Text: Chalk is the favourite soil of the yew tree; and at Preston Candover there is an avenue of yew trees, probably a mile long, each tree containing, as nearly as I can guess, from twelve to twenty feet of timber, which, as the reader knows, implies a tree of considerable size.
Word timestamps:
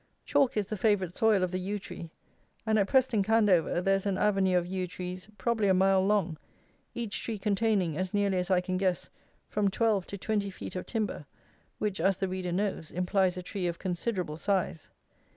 Chalk 0.25 0.57
is 0.57 0.65
the 0.65 0.77
favourite 0.77 1.13
soil 1.13 1.43
of 1.43 1.51
the 1.51 1.59
yew 1.59 1.77
tree; 1.77 2.09
and 2.65 2.79
at 2.79 2.87
Preston 2.87 3.21
Candover 3.23 3.81
there 3.83 3.97
is 3.97 4.07
an 4.07 4.17
avenue 4.17 4.57
of 4.57 4.65
yew 4.65 4.87
trees, 4.87 5.27
probably 5.37 5.67
a 5.67 5.75
mile 5.75 6.03
long, 6.03 6.39
each 6.95 7.21
tree 7.23 7.37
containing, 7.37 7.95
as 7.95 8.11
nearly 8.11 8.37
as 8.37 8.49
I 8.49 8.61
can 8.61 8.77
guess, 8.77 9.11
from 9.47 9.69
twelve 9.69 10.07
to 10.07 10.17
twenty 10.17 10.49
feet 10.49 10.75
of 10.75 10.87
timber, 10.87 11.27
which, 11.77 12.01
as 12.01 12.17
the 12.17 12.27
reader 12.27 12.51
knows, 12.51 12.89
implies 12.89 13.37
a 13.37 13.43
tree 13.43 13.67
of 13.67 13.77
considerable 13.77 14.37
size. 14.37 14.89